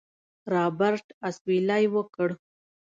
رابرټ 0.53 1.05
اسويلى 1.27 1.83
وکړ. 1.93 2.29